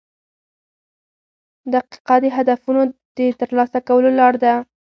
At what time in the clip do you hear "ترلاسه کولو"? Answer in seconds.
3.39-4.09